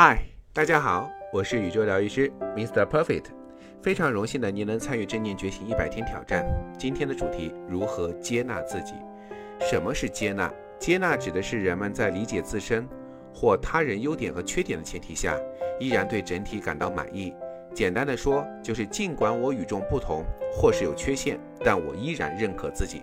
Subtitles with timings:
[0.00, 0.22] 嗨，
[0.52, 2.86] 大家好，我是宇宙疗愈师 Mr.
[2.86, 3.24] Perfect，
[3.82, 6.46] 非常荣幸的您能参与正念觉醒一百天挑战。
[6.78, 8.94] 今天的主题：如何接纳自己？
[9.60, 10.54] 什么是接纳？
[10.78, 12.86] 接纳指的是人们在理解自身
[13.34, 15.36] 或他人优点和缺点的前提下，
[15.80, 17.34] 依然对整体感到满意。
[17.74, 23.02] 简单的说，就是尽管我与众不同或是有缺陷，但我依然认可自己。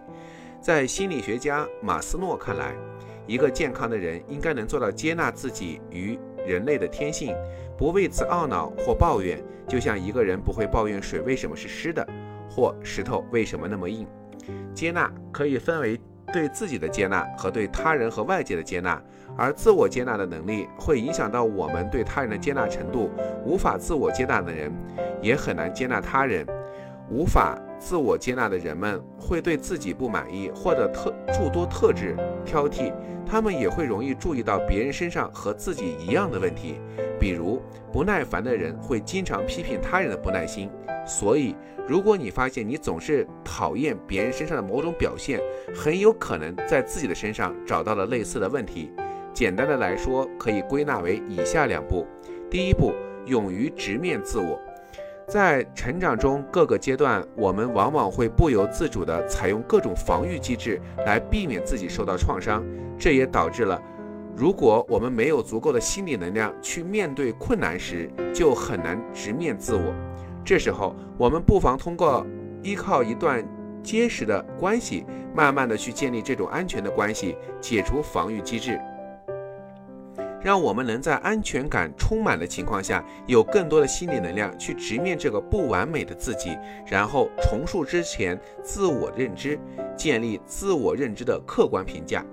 [0.62, 2.74] 在心理学家马斯诺看来，
[3.28, 7.36] 一个健康的人应该能做到接纳自己与人类的天性，
[7.78, 9.38] 不为此懊恼或抱怨。
[9.68, 12.08] 就像一个人不会抱怨水为什么是湿的，
[12.48, 14.06] 或石头为什么那么硬。
[14.74, 16.00] 接纳可以分为
[16.32, 19.02] 对自己的接纳和对他人和外界的接纳，
[19.36, 23.10] 而自我接纳的能力会影响到我们对他人的接纳程度。
[23.44, 24.72] 无法自我接纳的人，
[25.22, 26.46] 也很难接纳他人。
[27.10, 32.16] 无法自我接纳的人们会对自己不满意，或者特诸多特质
[32.46, 32.94] 挑剔。
[33.26, 36.76] 他们也会容易注意到别人身上和自己一样的问题，
[37.20, 37.60] 比如
[37.92, 40.70] 不耐烦的人会经常批评他人的不耐心。
[41.08, 41.56] 所以，
[41.88, 45.40] 如果你发现你总是讨厌别人身上的某种表现，
[45.74, 48.92] 很有可能在自己的身上找到了类似的问题。
[49.34, 52.06] 简单的来说，可以归纳为以下两步：
[52.50, 52.94] 第一步，
[53.26, 54.60] 勇于直面自我。
[55.28, 62.64] 在成长中各个阶段，我们往往会不由自主地采用各种防御机制来避免自己受到创伤。
[62.98, 63.82] 这也导致了，
[64.36, 69.94] 如果我们没有足够的心理能量去面对困难时，就很难直面自我。
[70.44, 72.26] 这时候，我们不妨通过
[72.62, 73.44] 依靠一段
[73.82, 78.80] 结实的关系，慢慢的去建立这种安全的关系，解除防御机制。
[80.46, 89.60] 让我们能在安全感充满的情况下，有更多的心理能量去直面这个不完美的自己，然后重塑之前自我认知，
[89.98, 92.24] 建立自我认知的客观评价。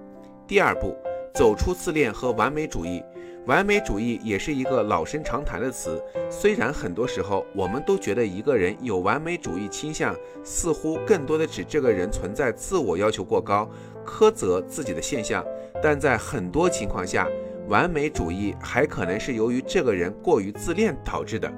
[0.47, 0.95] 第二步，
[1.33, 3.03] 走出自恋和完美主义。
[3.47, 5.99] 完美主义也是一个老生常谈的词，
[6.31, 13.67] 虽然很多时候我们都觉得一个人有完美主义倾向，似乎更多的指这个人存在自我要求过高、
[14.05, 15.43] 苛责自己的现象，
[15.83, 17.27] 但在很多情况下，
[17.73, 21.51] 完美主义还可能是由于这个人过于自恋导致的。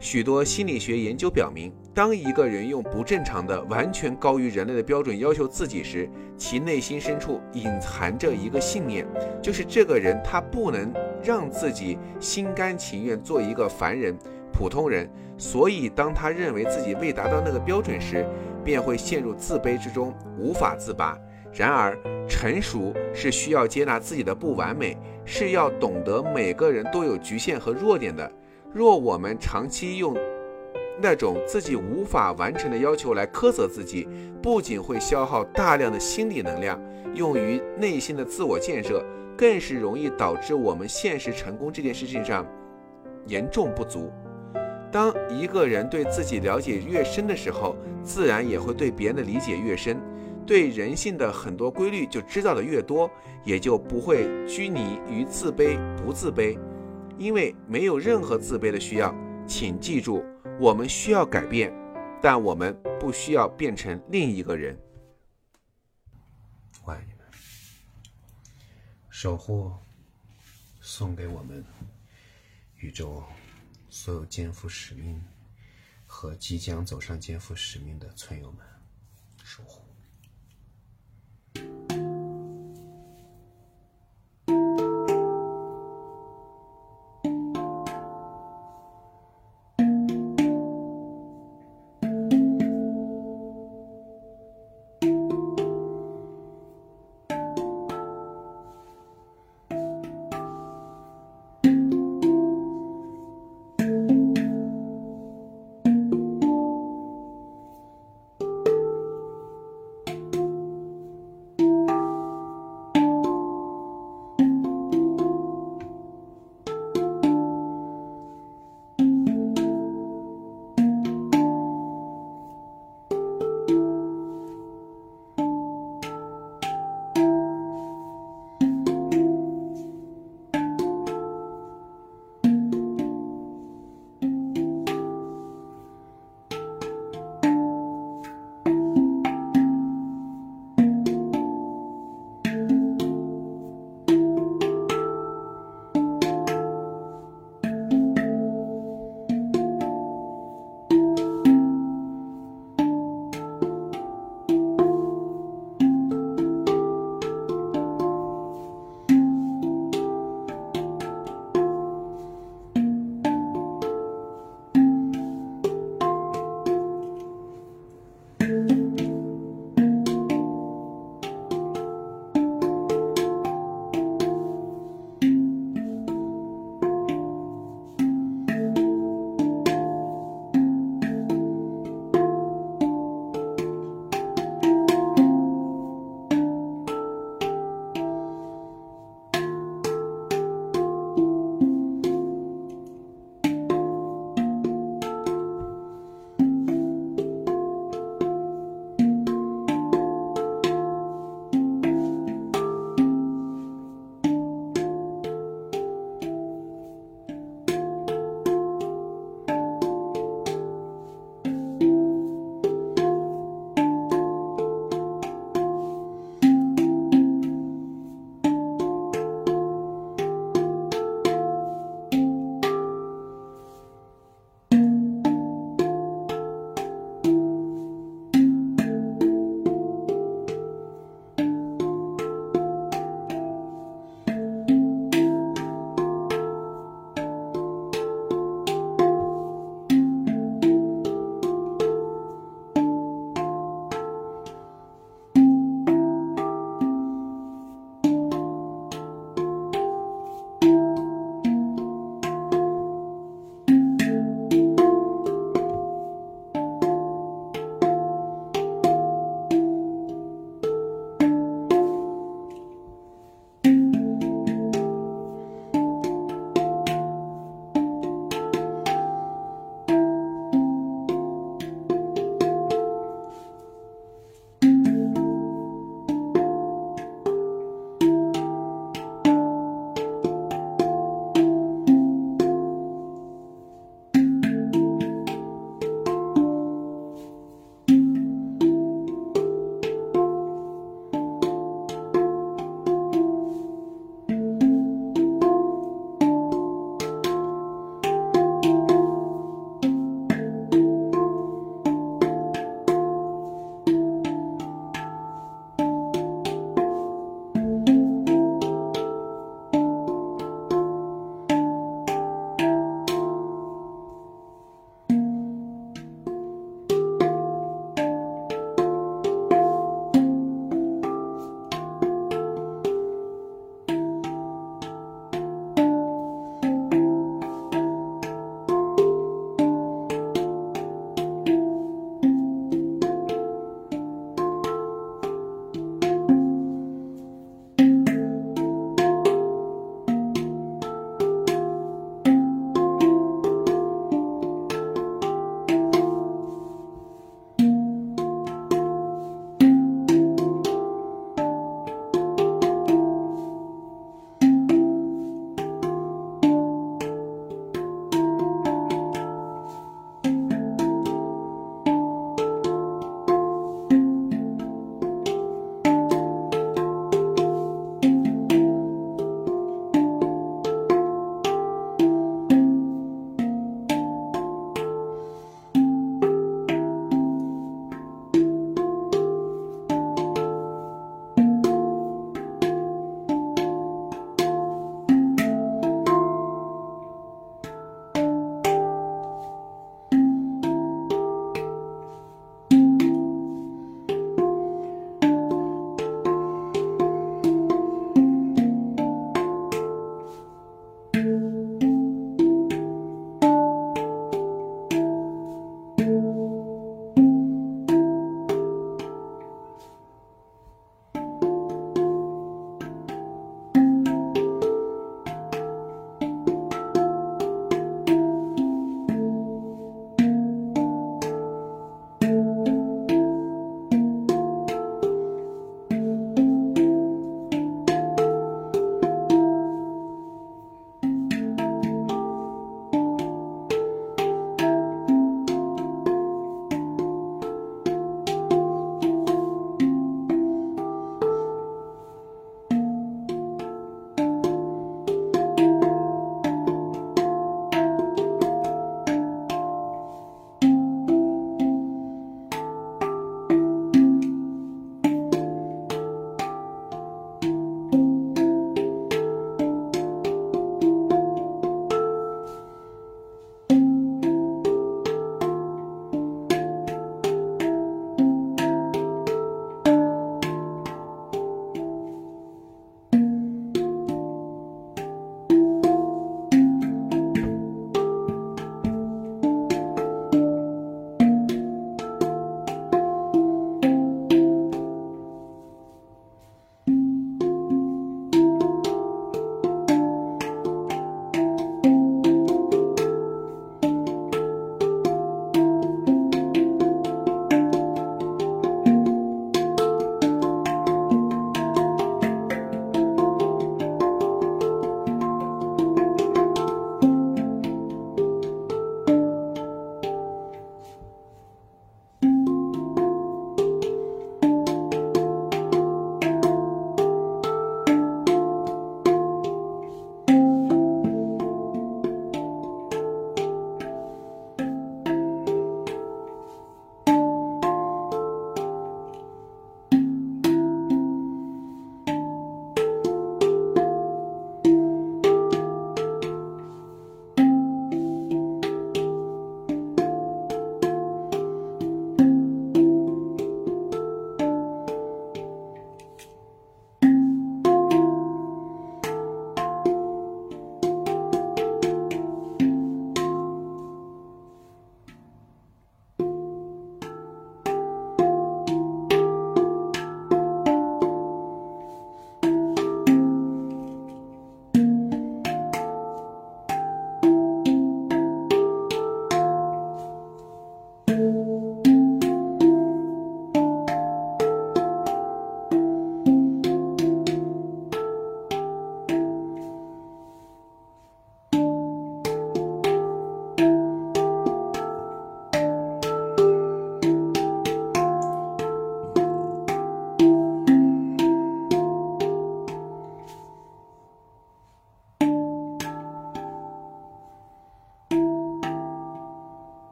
[0.00, 9.06] 许多心理学研究表明，当一个人用不正常的、完全高于人类的标准要求自己时，其内心深处隐含着一个信念，
[9.40, 14.18] 就是这个人他不能让自己心甘情愿做一个凡人、
[14.52, 15.08] 普通人。
[15.38, 18.26] 所以，当他认为自己未达到那个标准时，
[18.64, 21.16] 便会陷入自卑之中，无法自拔。
[21.52, 21.96] 然而，
[22.28, 28.30] 成熟是需要接纳自己的不完美，是要懂得每个人都有局限和弱点的。
[28.72, 30.16] 若我们长期用
[31.00, 34.08] 那种自己无法完成的要求来苛责自己，
[34.42, 36.80] 不仅会消耗大量的心理能量
[37.14, 39.04] 用于内心的自我建设，
[39.36, 42.46] 更是容易导致我们现实成功这件事情上
[43.26, 44.10] 严重不足。
[44.90, 49.98] 当一个人对自己了解越深的时候，自然也会对别人的理解越深。
[50.46, 53.10] 对人性的很多规律就知道的越多，
[53.44, 56.58] 也就不会拘泥于自卑不自卑，
[57.18, 59.14] 因为没有任何自卑的需要。
[59.46, 60.24] 请记住，
[60.60, 61.72] 我们需要改变，
[62.22, 64.78] 但我们不需要变成另一个人。
[66.84, 67.26] 我爱你们，
[69.10, 69.72] 守护
[70.80, 71.64] 送给我们
[72.76, 73.22] 宇宙
[73.90, 75.22] 所有肩负使命
[76.06, 78.66] 和即将走上肩负使命的村友们，
[79.44, 79.82] 守护。